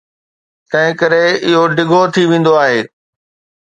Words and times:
تنهنڪري 0.69 1.21
اهو 1.49 1.61
ڊگهو 1.77 2.01
ٿي 2.13 2.23
ويندو 2.29 2.53
آهي. 2.63 2.79